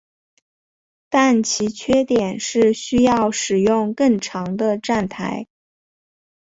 [1.09, 5.45] 但其缺点是需要使用更长的站台。